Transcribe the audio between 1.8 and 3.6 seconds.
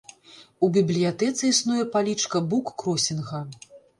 палічка буккросінга.